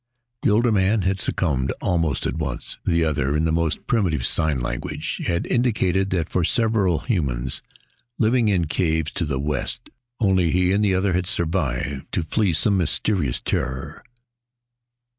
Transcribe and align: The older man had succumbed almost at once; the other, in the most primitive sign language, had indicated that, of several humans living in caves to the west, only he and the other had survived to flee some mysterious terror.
The 0.41 0.49
older 0.49 0.71
man 0.71 1.03
had 1.03 1.19
succumbed 1.19 1.71
almost 1.79 2.25
at 2.25 2.37
once; 2.37 2.79
the 2.83 3.03
other, 3.05 3.35
in 3.37 3.45
the 3.45 3.51
most 3.51 3.85
primitive 3.85 4.25
sign 4.25 4.57
language, 4.59 5.21
had 5.27 5.45
indicated 5.45 6.09
that, 6.09 6.35
of 6.35 6.47
several 6.47 7.01
humans 7.01 7.61
living 8.17 8.47
in 8.47 8.65
caves 8.65 9.11
to 9.11 9.25
the 9.25 9.37
west, 9.39 9.91
only 10.19 10.49
he 10.49 10.71
and 10.71 10.83
the 10.83 10.95
other 10.95 11.13
had 11.13 11.27
survived 11.27 12.11
to 12.13 12.23
flee 12.23 12.51
some 12.53 12.77
mysterious 12.77 13.39
terror. 13.39 14.03